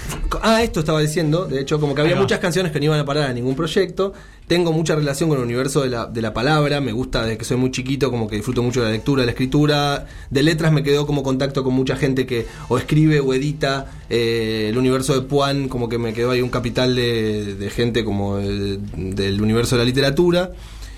Ah, 0.42 0.60
esto 0.62 0.80
estaba 0.80 1.00
diciendo. 1.00 1.46
De 1.46 1.60
hecho, 1.60 1.78
como 1.80 1.94
que 1.94 2.00
había 2.02 2.16
muchas 2.16 2.40
canciones 2.40 2.72
que 2.72 2.80
no 2.80 2.86
iban 2.86 2.98
a 2.98 3.04
parar 3.04 3.30
a 3.30 3.32
ningún 3.32 3.54
proyecto. 3.54 4.12
Tengo 4.46 4.72
mucha 4.72 4.94
relación 4.94 5.28
con 5.28 5.38
el 5.38 5.44
universo 5.44 5.82
de 5.82 5.88
la, 5.88 6.06
de 6.06 6.22
la 6.22 6.32
palabra. 6.32 6.80
Me 6.80 6.92
gusta 6.92 7.22
desde 7.22 7.36
que 7.36 7.44
soy 7.44 7.56
muy 7.56 7.72
chiquito, 7.72 8.12
como 8.12 8.28
que 8.28 8.36
disfruto 8.36 8.62
mucho 8.62 8.80
de 8.80 8.86
la 8.86 8.92
lectura, 8.92 9.22
de 9.22 9.26
la 9.26 9.32
escritura. 9.32 10.06
De 10.30 10.42
letras 10.44 10.72
me 10.72 10.84
quedó 10.84 11.04
como 11.04 11.24
contacto 11.24 11.64
con 11.64 11.74
mucha 11.74 11.96
gente 11.96 12.26
que 12.26 12.46
o 12.68 12.78
escribe 12.78 13.18
o 13.18 13.34
edita. 13.34 13.90
Eh, 14.08 14.68
el 14.70 14.78
universo 14.78 15.14
de 15.14 15.22
Puan, 15.26 15.68
como 15.68 15.88
que 15.88 15.98
me 15.98 16.12
quedó 16.14 16.30
ahí 16.30 16.42
un 16.42 16.50
capital 16.50 16.94
de, 16.94 17.56
de 17.56 17.70
gente 17.70 18.04
como 18.04 18.38
el- 18.38 18.78
del 19.16 19.42
universo 19.42 19.74
de 19.74 19.80
la 19.82 19.86
literatura. 19.86 20.52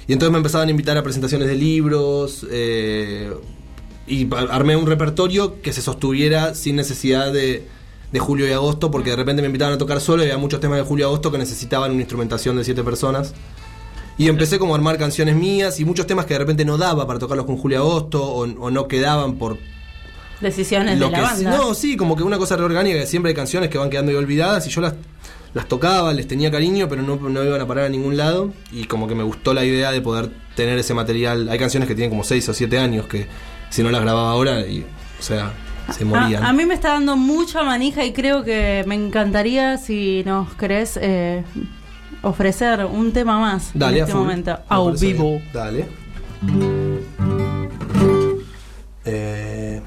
Y 0.07 0.13
entonces 0.13 0.31
me 0.33 0.39
empezaban 0.39 0.69
a 0.69 0.71
invitar 0.71 0.99
a 0.99 1.03
presentaciones 1.03 1.49
de 1.49 1.55
libros. 1.55 2.47
eh, 2.51 3.31
y 4.07 4.27
armé 4.33 4.75
un 4.77 4.87
repertorio 4.87 5.61
que 5.61 5.73
se 5.75 5.83
sostuviera 5.83 6.55
sin 6.55 6.77
necesidad 6.77 7.31
de, 7.31 7.67
de 8.13 8.19
julio 8.19 8.49
y 8.49 8.53
agosto, 8.53 8.91
porque 8.91 9.11
de 9.11 9.17
repente 9.17 9.43
me 9.43 9.47
invitaban 9.47 9.75
a 9.75 9.79
tocar 9.79 10.01
solo 10.01 10.23
y 10.23 10.27
había 10.27 10.39
muchos 10.39 10.61
temas 10.61 10.79
de 10.79 10.85
julio 10.85 11.07
y 11.07 11.09
agosto 11.09 11.31
que 11.31 11.39
necesitaban 11.39 11.91
una 11.91 12.01
instrumentación 12.01 12.57
de 12.57 12.65
siete 12.65 12.83
personas. 12.83 13.35
Y 14.17 14.29
empecé 14.29 14.59
como 14.59 14.75
a 14.75 14.77
armar 14.77 14.99
canciones 14.99 15.37
mías 15.37 15.79
y 15.79 15.85
muchos 15.85 16.07
temas 16.07 16.27
que 16.27 16.35
de 16.35 16.39
repente 16.39 16.65
no 16.65 16.77
daba 16.77 17.07
para 17.07 17.19
tocarlos 17.19 17.47
con 17.47 17.57
julio 17.57 17.79
y 17.79 17.81
agosto 17.81 18.25
o, 18.25 18.43
o 18.43 18.71
no 18.71 18.89
quedaban 18.89 19.37
por 19.37 19.59
Decisiones 20.41 20.99
lo 20.99 21.07
de 21.07 21.13
la 21.13 21.19
que 21.19 21.25
banda. 21.25 21.57
no, 21.57 21.75
sí, 21.75 21.97
como 21.97 22.17
que 22.17 22.23
una 22.23 22.39
cosa 22.39 22.57
reorgánica, 22.57 23.01
que 23.01 23.07
siempre 23.07 23.31
hay 23.31 23.35
canciones 23.35 23.71
que 23.71 23.79
van 23.79 23.91
quedando 23.91 24.11
ahí 24.11 24.17
olvidadas 24.17 24.67
y 24.67 24.71
yo 24.71 24.81
las, 24.81 24.95
las 25.53 25.67
tocaba, 25.67 26.13
les 26.13 26.29
tenía 26.29 26.51
cariño, 26.51 26.89
pero 26.89 27.03
no, 27.03 27.17
no 27.17 27.45
iban 27.45 27.61
a 27.61 27.67
parar 27.67 27.87
a 27.87 27.89
ningún 27.89 28.17
lado 28.17 28.53
y 28.71 28.85
como 28.85 29.09
que 29.09 29.17
me 29.17 29.25
gustó 29.25 29.53
la 29.53 29.65
idea 29.65 29.91
de 29.91 30.01
poder 30.01 30.31
tener 30.55 30.79
ese 30.79 30.95
material. 30.95 31.49
Hay 31.49 31.59
canciones 31.59 31.89
que 31.89 31.95
tienen 31.95 32.11
como 32.11 32.23
6 32.23 32.49
o 32.49 32.55
7 32.55 32.79
años 32.79 33.07
que 33.07 33.27
si 33.71 33.83
no 33.83 33.91
las 33.91 34.01
grababa 34.01 34.31
ahora, 34.31 34.61
y, 34.61 34.87
o 35.19 35.23
sea, 35.23 35.53
se 35.93 36.05
morían. 36.05 36.43
A, 36.45 36.49
a 36.51 36.53
mí 36.53 36.65
me 36.67 36.75
está 36.75 36.91
dando 36.91 37.17
mucha 37.17 37.63
manija 37.63 38.05
y 38.05 38.13
creo 38.13 38.45
que 38.45 38.85
me 38.87 38.95
encantaría 38.95 39.77
si 39.79 40.23
nos 40.25 40.55
querés 40.55 40.99
eh, 41.01 41.45
ofrecer 42.23 42.85
un 42.85 43.13
tema 43.13 43.39
más 43.39 43.71
Dale, 43.75 43.99
en 43.99 44.03
a 44.03 44.07
este 44.07 44.17
momento. 44.19 44.59
Parece 44.69 45.07
vivo. 45.07 45.31
bien. 45.31 45.43
Dale. 45.53 45.87
Eh, 49.05 49.81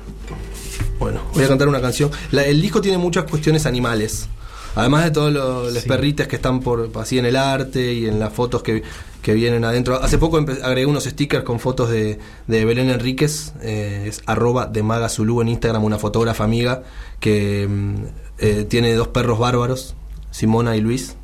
bueno, 1.00 1.22
voy 1.34 1.44
a 1.44 1.48
cantar 1.48 1.68
una 1.68 1.82
canción. 1.82 2.10
La- 2.32 2.44
el 2.44 2.62
disco 2.62 2.82
tiene 2.82 2.98
muchas 2.98 3.26
cuestiones 3.26 3.66
animales. 3.66 4.28
Además 4.76 5.04
de 5.04 5.12
todos 5.12 5.34
los, 5.34 5.74
los 5.74 5.84
Sí. 5.84 5.90
perrites 5.90 6.28
que 6.28 6.38
están 6.38 6.62
por 6.62 6.90
así 6.96 7.20
en 7.20 7.26
el 7.26 7.36
arte 7.36 7.94
y 7.94 8.06
en 8.08 8.20
las 8.20 8.32
fotos 8.32 8.64
que, 8.64 8.84
que 9.22 9.34
vienen 9.34 9.66
adentro. 9.66 10.02
Hace 10.02 10.18
poco 10.18 10.38
agregué 10.38 10.86
unos 10.86 11.04
stickers 11.04 11.44
con 11.44 11.60
fotos 11.60 11.90
de, 11.90 12.20
de 12.48 12.66
Belén 12.66 12.90
Enríquez, 12.90 13.54
eh, 13.62 14.06
es 14.08 14.22
arroba 14.26 14.68
de 14.68 14.82
Maga 14.82 15.10
Zulú 15.10 15.42
en 15.42 15.50
Instagram, 15.50 15.84
una 15.84 15.98
fotógrafa 16.00 16.44
amiga 16.46 16.84
que 17.20 17.68
mm, 17.70 17.96
eh, 18.40 18.66
tiene 18.70 18.94
dos 18.94 19.10
perros 19.10 19.40
bárbaros, 19.40 19.96
Simona 20.32 20.76
y 20.78 20.82
Luis. 20.82 21.16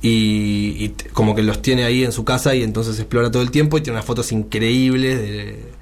Y, 0.00 0.76
y 0.78 0.94
como 1.12 1.34
que 1.34 1.42
los 1.42 1.60
tiene 1.60 1.84
ahí 1.84 2.04
en 2.04 2.12
su 2.12 2.24
casa 2.24 2.54
y 2.54 2.62
entonces 2.62 2.98
explora 3.00 3.30
todo 3.32 3.42
el 3.42 3.50
tiempo 3.50 3.78
y 3.78 3.80
tiene 3.80 3.96
unas 3.96 4.04
fotos 4.04 4.30
increíbles 4.30 5.18
de, 5.18 5.72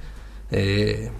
eh, 0.53 1.11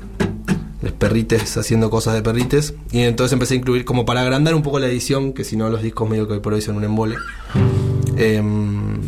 perrites 0.93 1.57
haciendo 1.57 1.91
cosas 1.91 2.15
de 2.15 2.23
perrites. 2.23 2.75
Y 2.91 3.01
entonces 3.01 3.33
empecé 3.33 3.55
a 3.55 3.57
incluir 3.59 3.85
como 3.85 4.05
para 4.05 4.23
agrandar 4.23 4.55
un 4.55 4.63
poco 4.63 4.79
la 4.79 4.87
edición, 4.87 5.33
que 5.33 5.45
si 5.45 5.57
no 5.57 5.69
los 5.69 5.83
discos 5.83 6.09
medio 6.09 6.27
que 6.27 6.35
hoy 6.35 6.41
por 6.41 6.55
hoy 6.55 6.63
son 6.63 6.77
un 6.77 6.85
embole. 6.85 7.17
Em, 8.17 8.99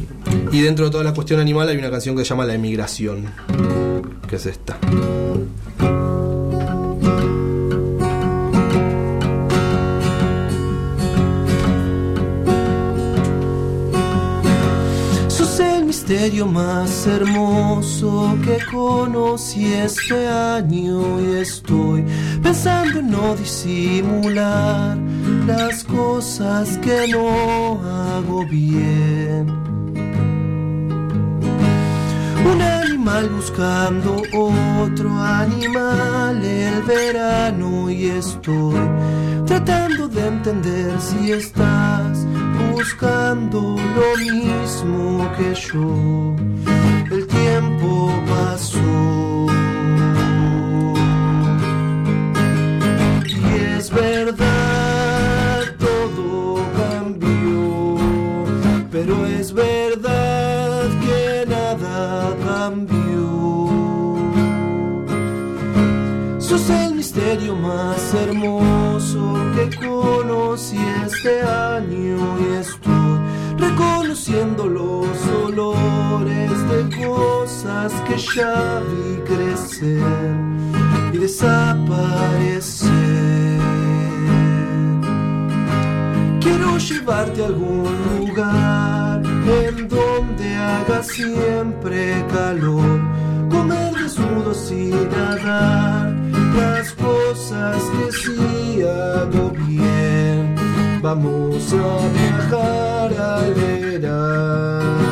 y 0.53 0.61
dentro 0.61 0.85
de 0.87 0.91
toda 0.91 1.05
la 1.05 1.15
cuestión 1.15 1.41
animal 1.41 1.69
hay 1.69 1.77
una 1.77 1.91
canción 1.91 2.17
que 2.17 2.25
se 2.25 2.31
llama 2.31 2.45
La 2.45 2.55
Emigración, 2.55 3.27
que 4.29 4.37
es 4.37 4.47
esta. 4.47 4.79
Misterio 16.09 16.47
más 16.47 17.07
hermoso 17.07 18.35
que 18.43 18.65
conocí 18.73 19.75
este 19.75 20.27
año 20.27 21.21
y 21.21 21.37
estoy 21.37 22.03
pensando 22.43 23.01
en 23.01 23.11
no 23.11 23.37
disimular 23.37 24.97
las 25.47 25.85
cosas 25.85 26.79
que 26.79 27.09
no 27.09 27.79
hago 27.85 28.47
bien. 28.47 29.49
Un 32.51 32.63
animal 32.63 33.29
buscando 33.29 34.23
otro 34.33 35.11
animal 35.11 36.43
el 36.43 36.83
verano 36.85 37.91
y 37.91 38.07
estoy 38.07 38.81
tratando 39.45 40.09
de 40.09 40.27
entender 40.27 40.99
si 41.03 41.33
estás 41.33 42.27
buscando 42.79 43.61
lo 43.99 44.09
mismo 44.19 45.29
que 45.37 45.53
yo. 45.53 46.37
El 47.11 47.27
tiempo 47.27 48.13
pasó. 48.29 49.47
Y 53.27 53.41
es 53.77 53.91
verdad, 53.91 55.61
todo 55.87 56.61
cambió, 56.81 57.97
pero 58.93 59.27
es 59.27 59.53
verdad 59.53 60.85
que 61.05 61.47
nada 61.49 62.37
cambió. 62.47 63.59
Sos 66.39 66.71
el 66.71 66.95
misterio 66.95 67.57
más 67.57 68.15
hermoso 68.15 69.21
que 69.55 69.65
conocí 69.85 70.79
este 71.07 71.43
año 71.43 71.68
cosas 77.09 77.93
que 78.07 78.17
ya 78.19 78.83
vi 78.89 79.17
crecer 79.31 80.03
y 81.13 81.19
desaparecer. 81.19 82.91
Quiero 86.41 86.79
llevarte 86.79 87.43
a 87.43 87.47
algún 87.47 87.95
lugar 88.19 89.23
en 89.65 89.89
donde 89.89 90.57
haga 90.57 91.03
siempre 91.03 92.25
calor, 92.31 93.01
comer 93.51 93.95
desnudos 93.95 94.71
y 94.71 94.91
nadar 95.17 96.15
las 96.57 96.93
cosas 96.93 97.83
que 97.95 98.13
sí 98.13 98.83
hago 98.83 99.51
bien. 99.67 100.55
Vamos 101.03 101.73
a 101.73 102.09
viajar 102.19 103.11
al 103.15 103.55
verano 103.55 105.08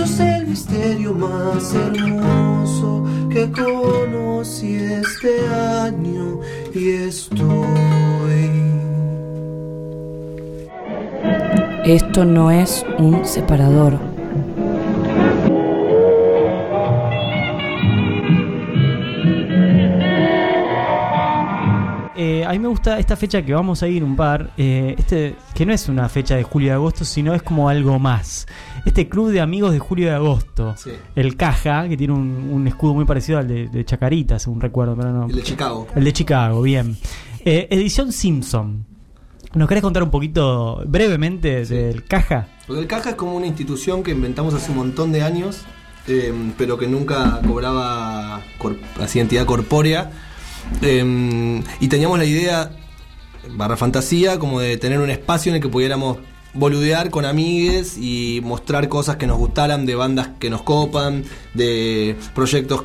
Sos 0.00 0.18
el 0.20 0.46
misterio 0.46 1.12
más 1.12 1.74
hermoso 1.74 3.04
que 3.30 3.52
conocí 3.52 4.76
este 4.76 5.46
año 5.46 6.40
y 6.74 6.88
estoy. 6.92 7.44
Esto 11.84 12.24
no 12.24 12.50
es 12.50 12.82
un 12.98 13.26
separador. 13.26 14.09
A 22.50 22.52
mí 22.52 22.58
me 22.58 22.68
gusta 22.68 22.98
esta 22.98 23.16
fecha 23.16 23.42
que 23.42 23.54
vamos 23.54 23.82
a 23.82 23.86
ir 23.88 24.02
un 24.02 24.16
par, 24.16 24.50
eh, 24.56 24.94
este 24.98 25.36
que 25.54 25.64
no 25.64 25.72
es 25.72 25.88
una 25.88 26.08
fecha 26.08 26.34
de 26.34 26.42
julio 26.42 26.68
y 26.68 26.70
agosto, 26.72 27.04
sino 27.04 27.32
es 27.32 27.42
como 27.42 27.68
algo 27.68 27.98
más. 28.00 28.46
Este 28.84 29.08
club 29.08 29.30
de 29.30 29.40
amigos 29.40 29.72
de 29.72 29.78
julio 29.78 30.06
y 30.06 30.10
agosto, 30.10 30.74
Sí. 30.76 30.90
el 31.14 31.36
Caja, 31.36 31.88
que 31.88 31.96
tiene 31.96 32.12
un, 32.12 32.50
un 32.52 32.66
escudo 32.66 32.94
muy 32.94 33.04
parecido 33.04 33.38
al 33.38 33.46
de, 33.46 33.68
de 33.68 33.84
Chacarita, 33.84 34.38
según 34.40 34.60
recuerdo, 34.60 34.96
pero 34.96 35.12
no. 35.12 35.26
El 35.26 35.36
de 35.36 35.42
Chicago. 35.42 35.86
El 35.94 36.02
de 36.04 36.12
Chicago, 36.12 36.60
bien. 36.62 36.96
Eh, 37.44 37.68
edición 37.70 38.12
Simpson. 38.12 38.84
¿Nos 39.54 39.68
querés 39.68 39.82
contar 39.82 40.02
un 40.02 40.10
poquito 40.10 40.82
brevemente 40.86 41.64
Sí. 41.66 41.74
del 41.74 42.04
Caja? 42.04 42.48
Porque 42.66 42.82
el 42.82 42.88
Caja 42.88 43.10
es 43.10 43.16
como 43.16 43.34
una 43.36 43.46
institución 43.46 44.02
que 44.02 44.10
inventamos 44.10 44.54
hace 44.54 44.70
un 44.72 44.76
montón 44.78 45.12
de 45.12 45.22
años, 45.22 45.62
eh, 46.08 46.32
pero 46.58 46.78
que 46.78 46.86
nunca 46.88 47.40
cobraba 47.46 48.40
así 49.00 49.20
entidad 49.20 49.46
corpórea. 49.46 50.10
Eh, 50.82 51.62
y 51.80 51.88
teníamos 51.88 52.18
la 52.18 52.24
idea, 52.24 52.70
barra 53.50 53.76
fantasía, 53.76 54.38
como 54.38 54.60
de 54.60 54.76
tener 54.76 55.00
un 55.00 55.10
espacio 55.10 55.50
en 55.50 55.56
el 55.56 55.62
que 55.62 55.68
pudiéramos 55.68 56.18
boludear 56.52 57.10
con 57.10 57.24
amigues 57.24 57.96
y 57.96 58.40
mostrar 58.42 58.88
cosas 58.88 59.16
que 59.16 59.26
nos 59.26 59.38
gustaran 59.38 59.86
de 59.86 59.94
bandas 59.94 60.30
que 60.38 60.50
nos 60.50 60.62
copan, 60.62 61.24
de 61.54 62.16
proyectos 62.34 62.82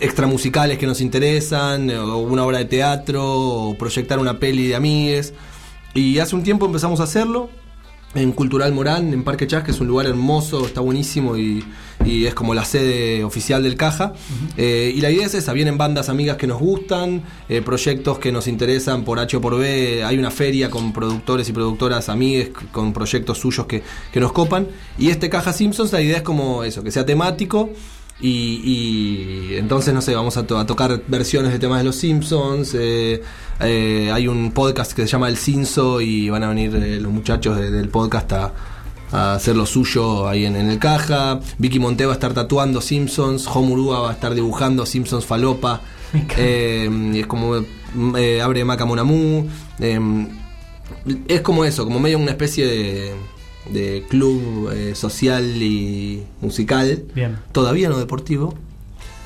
extramusicales 0.00 0.78
que 0.78 0.86
nos 0.86 1.00
interesan, 1.00 1.90
o 1.90 2.18
una 2.18 2.44
obra 2.44 2.58
de 2.58 2.66
teatro, 2.66 3.24
o 3.24 3.78
proyectar 3.78 4.18
una 4.18 4.38
peli 4.38 4.68
de 4.68 4.74
amigues. 4.74 5.34
Y 5.94 6.18
hace 6.18 6.36
un 6.36 6.42
tiempo 6.42 6.66
empezamos 6.66 7.00
a 7.00 7.04
hacerlo. 7.04 7.48
En 8.14 8.32
Cultural 8.32 8.72
Morán, 8.72 9.12
en 9.12 9.24
Parque 9.24 9.46
Chas, 9.46 9.62
que 9.62 9.72
es 9.72 9.80
un 9.80 9.88
lugar 9.88 10.06
hermoso, 10.06 10.64
está 10.64 10.80
buenísimo 10.80 11.36
y, 11.36 11.62
y 12.04 12.24
es 12.24 12.34
como 12.34 12.54
la 12.54 12.64
sede 12.64 13.24
oficial 13.24 13.62
del 13.62 13.76
Caja. 13.76 14.14
Eh, 14.56 14.92
y 14.94 15.00
la 15.00 15.10
idea 15.10 15.26
es 15.26 15.34
esa, 15.34 15.52
vienen 15.52 15.76
bandas 15.76 16.08
amigas 16.08 16.36
que 16.36 16.46
nos 16.46 16.58
gustan, 16.58 17.22
eh, 17.48 17.60
proyectos 17.60 18.18
que 18.18 18.32
nos 18.32 18.46
interesan 18.48 19.04
por 19.04 19.18
H 19.18 19.36
o 19.36 19.40
por 19.40 19.58
B, 19.58 20.02
hay 20.02 20.18
una 20.18 20.30
feria 20.30 20.70
con 20.70 20.92
productores 20.92 21.48
y 21.48 21.52
productoras 21.52 22.08
amigues, 22.08 22.50
con 22.72 22.92
proyectos 22.92 23.38
suyos 23.38 23.66
que, 23.66 23.82
que 24.12 24.20
nos 24.20 24.32
copan. 24.32 24.66
Y 24.98 25.10
este 25.10 25.28
Caja 25.28 25.52
Simpsons, 25.52 25.92
la 25.92 26.00
idea 26.00 26.18
es 26.18 26.22
como 26.22 26.64
eso, 26.64 26.82
que 26.82 26.90
sea 26.90 27.04
temático. 27.04 27.70
Y, 28.20 28.62
y 29.50 29.56
entonces, 29.56 29.92
no 29.92 30.00
sé, 30.00 30.14
vamos 30.14 30.36
a, 30.38 30.46
to- 30.46 30.58
a 30.58 30.64
tocar 30.66 31.02
versiones 31.08 31.52
de 31.52 31.58
temas 31.58 31.78
de 31.78 31.84
los 31.84 31.96
Simpsons. 31.96 32.74
eh, 32.74 33.22
eh, 33.60 34.10
hay 34.12 34.26
un 34.28 34.52
podcast 34.52 34.92
que 34.92 35.02
se 35.02 35.08
llama 35.08 35.28
El 35.28 35.36
Cinso 35.36 36.00
y 36.00 36.30
van 36.30 36.42
a 36.42 36.48
venir 36.48 36.74
eh, 36.76 36.98
los 37.00 37.12
muchachos 37.12 37.56
de- 37.58 37.70
del 37.70 37.88
podcast 37.90 38.32
a, 38.32 38.52
a 39.12 39.34
hacer 39.34 39.54
lo 39.56 39.66
suyo 39.66 40.26
ahí 40.28 40.46
en, 40.46 40.56
en 40.56 40.70
el 40.70 40.78
caja. 40.78 41.40
Vicky 41.58 41.78
Monte 41.78 42.06
va 42.06 42.12
a 42.12 42.14
estar 42.14 42.32
tatuando 42.32 42.80
Simpsons. 42.80 43.46
Homurúa 43.46 44.00
va 44.00 44.10
a 44.10 44.12
estar 44.14 44.34
dibujando 44.34 44.86
Simpsons 44.86 45.26
Falopa. 45.26 45.82
Eh, 46.38 46.88
y 47.12 47.18
es 47.20 47.26
como 47.26 47.60
mm, 47.94 48.16
abre 48.42 48.64
Maca 48.64 48.86
Monamu. 48.86 49.46
eh, 49.78 50.00
es 51.28 51.40
como 51.42 51.64
eso, 51.64 51.84
como 51.84 52.00
medio 52.00 52.18
una 52.18 52.30
especie 52.30 52.64
de, 52.66 53.12
de 53.70 54.04
club 54.08 54.70
eh, 54.72 54.94
social 54.94 55.44
y 55.62 56.22
musical. 56.40 57.02
Bien. 57.14 57.36
Todavía 57.52 57.88
no 57.88 57.98
deportivo, 57.98 58.54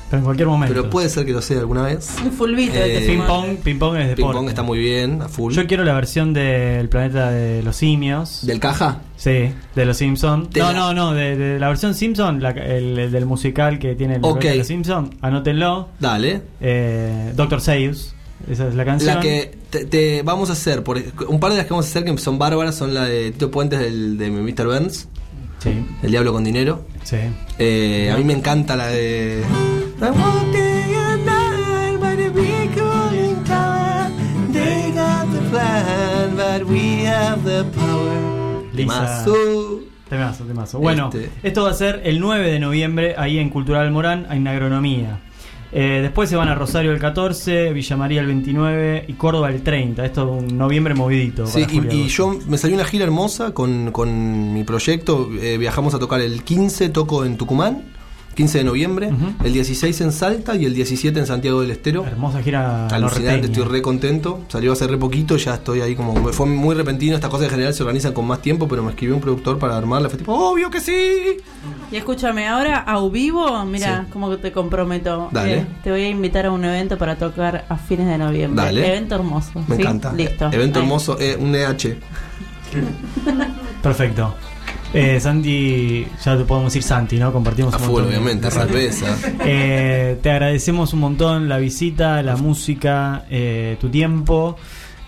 Pero 0.09 0.19
en 0.19 0.23
cualquier 0.25 0.47
momento. 0.49 0.73
pero 0.75 0.89
puede 0.89 1.07
ser 1.09 1.25
que 1.25 1.31
lo 1.31 1.41
sea 1.41 1.59
alguna 1.59 1.83
vez. 1.83 2.15
Un 2.23 2.31
fulbito 2.31 2.73
Eh, 2.75 2.97
este 2.97 3.07
Ping 3.13 3.21
pong, 3.25 3.57
ping 3.63 3.77
pong 3.79 3.95
es 3.97 4.07
Ping 4.07 4.15
deporte. 4.17 4.37
pong 4.39 4.49
está 4.49 4.61
muy 4.63 4.79
bien, 4.79 5.21
a 5.21 5.29
full. 5.29 5.53
Yo 5.53 5.65
quiero 5.67 5.83
la 5.83 5.93
versión 5.93 6.33
del 6.33 6.89
planeta 6.89 7.31
de 7.31 7.63
los 7.63 7.75
simios. 7.77 8.45
¿Del 8.45 8.59
caja? 8.59 9.01
Sí, 9.15 9.53
de 9.75 9.85
los 9.85 9.95
Simpsons. 9.97 10.49
De 10.49 10.59
No, 10.59 10.67
la- 10.71 10.73
no, 10.79 10.93
no, 10.93 11.13
de, 11.13 11.37
de 11.37 11.59
la 11.59 11.67
versión 11.69 11.93
Simpson, 11.93 12.41
la- 12.41 12.49
el, 12.51 12.97
el 12.99 13.11
del 13.11 13.25
musical 13.25 13.79
que 13.79 13.95
tiene 13.95 14.15
el 14.15 14.19
Ok. 14.23 14.31
planeta 14.39 14.51
de 14.51 14.57
los 14.57 14.67
Simpsons. 14.67 15.09
Anótenlo. 15.21 15.89
Dale. 15.99 16.41
Eh, 16.59 17.31
Doctor 17.35 17.61
Seuss. 17.61 18.15
Esa 18.49 18.67
es 18.67 18.75
la 18.75 18.85
canción. 18.85 19.15
La 19.15 19.21
que 19.21 19.55
te, 19.69 19.85
te 19.85 20.21
vamos 20.23 20.49
a 20.49 20.53
hacer, 20.53 20.83
por, 20.83 21.01
un 21.27 21.39
par 21.39 21.51
de 21.51 21.57
las 21.57 21.65
que 21.65 21.73
vamos 21.73 21.85
a 21.85 21.89
hacer 21.89 22.03
que 22.03 22.17
son 22.17 22.37
bárbaras 22.39 22.75
son 22.75 22.93
la 22.93 23.05
de 23.05 23.31
Tito 23.31 23.51
Puentes 23.51 23.79
del, 23.79 24.17
de 24.17 24.29
Mr. 24.31 24.65
Burns, 24.65 25.07
Sí, 25.59 25.85
El 26.01 26.09
Diablo 26.09 26.33
con 26.33 26.43
Dinero. 26.43 26.85
sí. 27.03 27.17
Eh, 27.59 28.09
a 28.11 28.17
mí 28.17 28.23
me 28.23 28.33
encanta 28.33 28.75
la 28.75 28.87
de. 28.87 29.43
Lisa. 38.73 38.99
Temazo. 38.99 39.35
Temazo, 40.09 40.43
temazo. 40.45 40.79
Bueno, 40.79 41.09
Este. 41.13 41.29
esto 41.43 41.63
va 41.63 41.71
a 41.71 41.73
ser 41.73 42.01
el 42.03 42.19
9 42.19 42.51
de 42.51 42.59
noviembre 42.59 43.15
ahí 43.17 43.37
en 43.37 43.49
Cultural 43.49 43.91
Morán, 43.91 44.27
en 44.29 44.47
agronomía. 44.47 45.21
Eh, 45.73 45.99
después 46.01 46.29
se 46.29 46.35
van 46.35 46.49
a 46.49 46.55
Rosario 46.55 46.91
el 46.91 46.99
14, 46.99 47.71
Villa 47.71 47.95
María 47.95 48.21
el 48.21 48.27
29 48.27 49.05
y 49.07 49.13
Córdoba 49.13 49.49
el 49.49 49.61
30. 49.61 50.05
Esto 50.05 50.23
es 50.23 50.43
un 50.43 50.57
noviembre 50.57 50.93
movidito. 50.93 51.47
Sí, 51.47 51.65
y, 51.71 52.07
yo 52.07 52.37
me 52.47 52.57
salió 52.57 52.75
una 52.75 52.85
gira 52.85 53.05
hermosa 53.05 53.53
con, 53.53 53.91
con 53.91 54.53
mi 54.53 54.63
proyecto. 54.63 55.29
eh, 55.41 55.57
viajamos 55.57 55.93
a 55.93 55.99
tocar 55.99 56.19
el 56.21 56.43
15, 56.43 56.89
toco 56.89 57.23
en 57.23 57.37
Tucumán, 57.37 57.83
15 58.33 58.57
de 58.59 58.63
noviembre, 58.63 59.09
el 59.43 59.53
16 59.53 60.01
en 60.01 60.11
Salta 60.11 60.55
y 60.55 60.65
el 60.65 60.73
17 60.73 61.19
en 61.19 61.25
Santiago 61.25 61.61
del 61.61 61.71
Estero. 61.71 62.05
Hermosa 62.05 62.41
gira 62.41 62.87
Alucinante, 62.87 63.47
estoy 63.47 63.63
re 63.65 63.81
contento. 63.81 64.41
Salió 64.47 64.71
hace 64.71 64.87
re 64.87 64.97
poquito, 64.97 65.35
ya 65.37 65.55
estoy 65.55 65.81
ahí 65.81 65.95
como. 65.95 66.13
me 66.13 66.31
Fue 66.33 66.45
muy 66.45 66.75
repentino. 66.75 67.15
Estas 67.15 67.29
cosas 67.29 67.45
en 67.45 67.51
general 67.51 67.73
se 67.73 67.83
organizan 67.83 68.13
con 68.13 68.25
más 68.25 68.41
tiempo, 68.41 68.67
pero 68.67 68.83
me 68.83 68.91
escribió 68.91 69.15
un 69.15 69.21
productor 69.21 69.59
para 69.59 69.77
armarla. 69.77 70.09
Fue 70.09 70.17
tipo, 70.17 70.33
obvio 70.33 70.69
que 70.69 70.79
sí. 70.79 71.37
Y 71.91 71.95
escúchame, 71.95 72.47
ahora 72.47 72.77
a 72.79 73.01
vivo, 73.09 73.65
mira 73.65 74.03
Sí. 74.05 74.09
cómo 74.13 74.29
que 74.29 74.37
te 74.37 74.51
comprometo. 74.51 75.29
Dale. 75.31 75.57
Eh, 75.59 75.65
te 75.83 75.91
voy 75.91 76.01
a 76.01 76.09
invitar 76.09 76.45
a 76.45 76.51
un 76.51 76.63
evento 76.63 76.97
para 76.97 77.15
tocar 77.17 77.65
a 77.67 77.75
fines 77.77 78.07
de 78.07 78.17
noviembre. 78.17 78.63
Dale. 78.65 78.87
Evento 78.87 79.15
hermoso. 79.15 79.63
Me 79.67 79.75
¿sí? 79.75 79.81
encanta. 79.81 80.13
Listo. 80.13 80.49
Evento 80.51 80.79
Ahí. 80.79 80.85
hermoso, 80.85 81.17
eh, 81.19 81.37
un 81.39 81.53
EH. 81.55 81.97
Perfecto. 83.81 84.33
Eh, 84.93 85.19
Santi, 85.21 86.05
ya 86.23 86.37
te 86.37 86.43
podemos 86.43 86.73
decir 86.73 86.83
Santi, 86.83 87.17
¿no? 87.17 87.31
Compartimos 87.31 87.73
A 87.73 87.77
un 87.77 87.83
full, 87.83 87.91
montón 87.93 88.07
obviamente. 88.09 88.49
Eh, 89.45 90.17
te 90.21 90.31
agradecemos 90.31 90.93
un 90.93 90.99
montón 90.99 91.47
la 91.47 91.57
visita, 91.57 92.21
la 92.21 92.35
música, 92.35 93.25
eh, 93.29 93.77
tu 93.79 93.87
tiempo, 93.89 94.57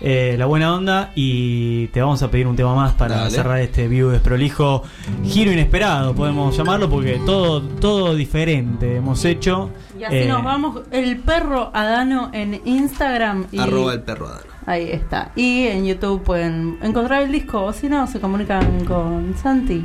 eh, 0.00 0.36
la 0.38 0.46
buena 0.46 0.74
onda 0.74 1.12
y 1.14 1.88
te 1.88 2.00
vamos 2.00 2.22
a 2.22 2.30
pedir 2.30 2.46
un 2.46 2.56
tema 2.56 2.74
más 2.74 2.94
para 2.94 3.16
Dale. 3.16 3.30
cerrar 3.30 3.60
este 3.60 3.86
view 3.88 4.08
desprolijo. 4.08 4.82
Giro 5.24 5.52
inesperado, 5.52 6.14
podemos 6.14 6.56
llamarlo, 6.56 6.88
porque 6.88 7.20
todo, 7.26 7.60
todo 7.62 8.14
diferente 8.14 8.96
hemos 8.96 9.22
hecho. 9.26 9.70
Y 9.98 10.04
así 10.04 10.16
Eh, 10.16 10.26
nos 10.28 10.42
vamos. 10.42 10.80
El 10.92 11.18
perro 11.18 11.70
Adano 11.74 12.30
en 12.32 12.60
Instagram. 12.64 13.46
Y 13.52 13.58
Arroba 13.58 13.92
el 13.92 14.00
perro 14.02 14.28
Adano. 14.28 14.53
Ahí 14.66 14.90
está. 14.90 15.32
Y 15.36 15.66
en 15.66 15.84
YouTube 15.84 16.22
pueden 16.22 16.78
encontrar 16.82 17.22
el 17.22 17.32
disco. 17.32 17.62
O 17.62 17.72
si 17.72 17.88
no, 17.88 18.06
se 18.06 18.20
comunican 18.20 18.84
con 18.84 19.34
Santi. 19.40 19.84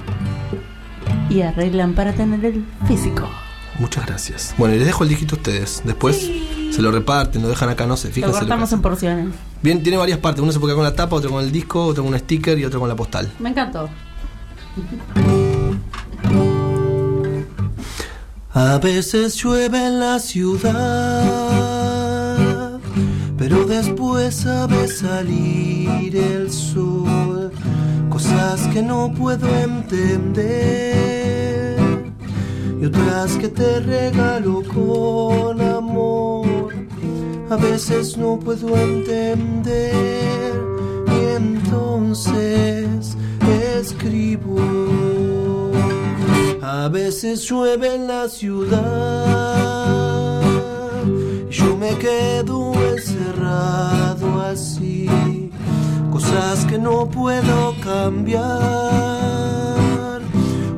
Y 1.29 1.41
arreglan 1.41 1.93
para 1.93 2.13
tener 2.13 2.43
el 2.45 2.65
físico. 2.87 3.27
Muchas 3.77 4.05
gracias. 4.05 4.55
Bueno, 4.57 4.75
y 4.75 4.77
les 4.77 4.87
dejo 4.87 5.03
el 5.03 5.09
dígito 5.09 5.35
a 5.35 5.37
ustedes. 5.37 5.81
Después 5.85 6.29
se 6.71 6.81
lo 6.81 6.91
reparten, 6.91 7.41
lo 7.41 7.47
dejan 7.47 7.69
acá, 7.69 7.85
no 7.85 7.95
sé. 7.97 8.09
Lo 8.09 8.13
Fíjense. 8.13 8.33
lo 8.33 8.39
cortamos 8.39 8.71
en 8.73 8.81
porciones. 8.81 9.27
Bien, 9.61 9.81
tiene 9.83 9.97
varias 9.97 10.19
partes. 10.19 10.41
Uno 10.41 10.51
se 10.51 10.59
puede 10.59 10.73
quedar 10.73 10.83
con 10.83 10.91
la 10.91 10.95
tapa, 10.95 11.15
otro 11.15 11.29
con 11.29 11.43
el 11.43 11.51
disco, 11.51 11.85
otro 11.85 12.03
con 12.03 12.13
un 12.13 12.19
sticker 12.19 12.57
y 12.59 12.65
otro 12.65 12.79
con 12.79 12.89
la 12.89 12.95
postal. 12.95 13.31
Me 13.39 13.49
encantó. 13.49 13.89
A 18.53 18.77
veces 18.79 19.35
llueve 19.35 19.85
en 19.85 19.99
la 19.99 20.19
ciudad, 20.19 21.98
pero 23.49 23.65
después 23.65 24.35
sabe 24.35 24.88
salir 24.88 26.15
el 26.15 26.51
sol. 26.51 27.51
Cosas 28.09 28.67
que 28.67 28.83
no 28.83 29.12
puedo 29.12 29.47
entender 29.55 30.45
y 32.79 32.85
otras 32.85 33.35
que 33.38 33.47
te 33.47 33.79
regalo 33.79 34.62
con 34.71 35.59
amor. 35.62 36.75
A 37.49 37.55
veces 37.55 38.15
no 38.17 38.39
puedo 38.39 38.77
entender 38.77 40.53
y 41.07 41.25
entonces 41.35 43.17
escribo. 43.79 44.59
A 46.62 46.88
veces 46.88 47.49
llueve 47.49 47.95
en 47.95 48.07
la 48.07 48.29
ciudad 48.29 48.79
y 51.49 51.51
yo 51.51 51.75
me 51.75 51.95
quedo 51.95 52.78
encerrado 53.19 54.41
así. 54.41 55.51
Cosas 56.12 56.65
que 56.65 56.77
no 56.77 57.10
puedo 57.10 57.75
cambiar, 57.84 58.41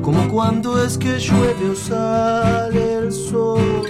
como 0.02 0.28
cuando 0.28 0.82
es 0.82 0.98
que 0.98 1.18
llueve 1.18 1.70
o 1.70 1.74
sale 1.74 2.94
el 2.94 3.12
sol. 3.12 3.84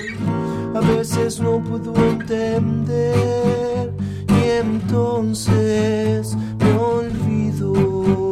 A 0.75 0.81
veces 0.81 1.41
no 1.41 1.63
puedo 1.63 1.95
entender 1.95 3.93
y 4.29 4.49
entonces 4.61 6.37
me 6.59 6.73
olvido. 6.73 8.32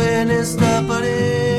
En 0.00 0.30
esta 0.30 0.82
pared 0.88 1.53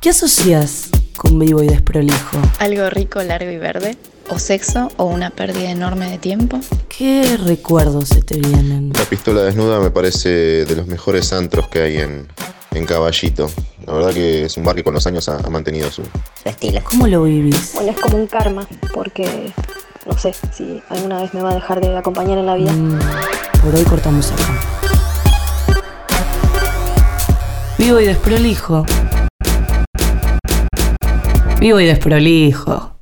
¿Qué 0.00 0.10
asocias 0.10 0.90
con 1.16 1.40
vivo 1.40 1.60
y 1.60 1.66
desprolijo? 1.66 2.38
Algo 2.60 2.88
rico, 2.88 3.20
largo 3.20 3.50
y 3.50 3.58
verde. 3.58 3.96
O 4.30 4.38
sexo 4.38 4.92
o 4.96 5.06
una 5.06 5.30
pérdida 5.30 5.70
enorme 5.70 6.08
de 6.08 6.18
tiempo. 6.18 6.60
¿Qué 6.88 7.36
recuerdos 7.36 8.08
se 8.10 8.22
te 8.22 8.38
vienen? 8.38 8.92
La 8.92 9.04
pistola 9.06 9.42
desnuda 9.42 9.80
me 9.80 9.90
parece 9.90 10.28
de 10.66 10.76
los 10.76 10.86
mejores 10.86 11.32
antros 11.32 11.66
que 11.68 11.80
hay 11.80 11.96
en, 11.96 12.28
en 12.72 12.86
Caballito. 12.86 13.50
La 13.86 13.92
verdad 13.94 14.12
que 14.12 14.44
es 14.44 14.56
un 14.56 14.64
bar 14.64 14.76
que 14.76 14.84
con 14.84 14.94
los 14.94 15.04
años 15.08 15.28
ha, 15.28 15.38
ha 15.38 15.50
mantenido 15.50 15.90
su, 15.90 16.02
su 16.04 16.48
estilo. 16.48 16.80
¿Cómo 16.84 17.08
lo 17.08 17.24
vivís? 17.24 17.72
Bueno, 17.74 17.90
es 17.90 17.98
como 17.98 18.18
un 18.18 18.28
karma, 18.28 18.68
porque 18.94 19.52
no 20.06 20.16
sé 20.16 20.32
si 20.56 20.80
alguna 20.90 21.22
vez 21.22 21.34
me 21.34 21.42
va 21.42 21.50
a 21.50 21.54
dejar 21.54 21.80
de 21.80 21.96
acompañar 21.96 22.38
en 22.38 22.46
la 22.46 22.54
vida. 22.54 22.70
Mm, 22.70 22.98
por 23.64 23.74
hoy 23.74 23.82
cortamos 23.82 24.30
acá. 24.30 24.44
Vivo 27.78 27.98
y 27.98 28.04
desprolijo. 28.06 28.84
Vivo 31.60 31.80
y 31.80 31.86
desprolijo. 31.86 32.97